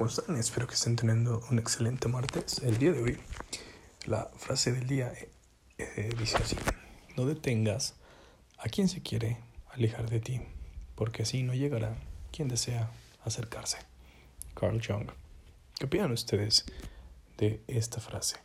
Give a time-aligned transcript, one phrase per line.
[0.00, 0.38] ¿cómo?
[0.38, 2.60] Espero que estén teniendo un excelente martes.
[2.62, 3.18] El día de hoy,
[4.06, 5.12] la frase del día
[5.76, 6.56] eh, dice así,
[7.18, 7.96] no detengas
[8.56, 9.36] a quien se quiere
[9.70, 10.40] alejar de ti,
[10.94, 11.96] porque así no llegará
[12.32, 12.90] quien desea
[13.24, 13.76] acercarse.
[14.54, 15.10] Carl Jung.
[15.78, 16.64] ¿Qué opinan ustedes
[17.36, 18.38] de esta frase?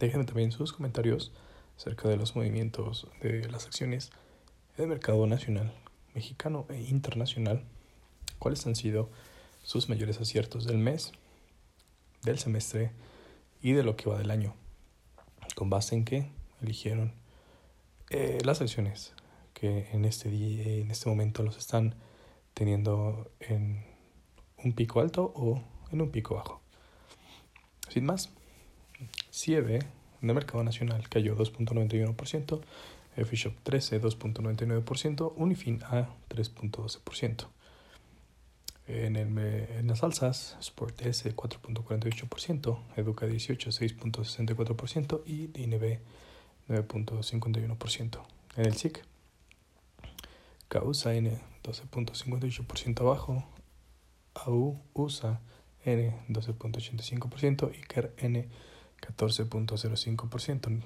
[0.00, 1.30] Déjenme también sus comentarios
[1.76, 4.10] acerca de los movimientos de las acciones
[4.76, 5.72] del mercado nacional,
[6.14, 7.62] mexicano e internacional.
[8.40, 9.08] ¿Cuáles han sido
[9.70, 11.12] sus mayores aciertos del mes,
[12.24, 12.90] del semestre
[13.62, 14.52] y de lo que va del año,
[15.54, 16.26] con base en que
[16.60, 17.12] eligieron
[18.10, 19.12] eh, las acciones
[19.54, 21.94] que en este, día, en este momento los están
[22.52, 23.84] teniendo en
[24.56, 25.62] un pico alto o
[25.92, 26.60] en un pico bajo.
[27.90, 28.28] Sin más,
[29.32, 29.86] CIEB
[30.20, 32.60] de mercado nacional cayó 2.91%,
[33.24, 37.46] FShop 13 2.99%, Unifin A 3.12%.
[38.92, 45.98] En, el, en las alzas, Sport S 4.48%, Educa 18 6.64% y DNB
[46.68, 48.20] 9.51%.
[48.56, 49.04] En el SIC,
[50.68, 53.44] Causa N 12.58% abajo,
[54.34, 55.40] AU USA
[55.84, 58.48] N 12.85% y KER N
[59.00, 60.82] 14.05%.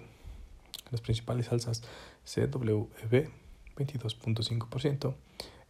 [0.90, 1.82] Las principales alzas
[2.24, 3.28] CWB
[3.76, 5.14] 22.5%,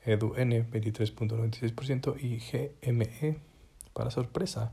[0.04, 3.38] EduN 23.96% y GME,
[3.92, 4.72] para sorpresa,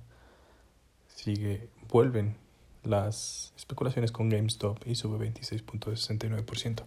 [1.08, 2.36] sigue, vuelven
[2.84, 6.84] las especulaciones con GameStop y sube 26.69%.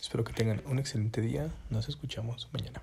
[0.00, 1.50] Espero que tengan un excelente día.
[1.70, 2.82] Nos escuchamos mañana.